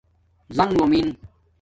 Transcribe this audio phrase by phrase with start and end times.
[0.55, 1.07] زنݣ لُومن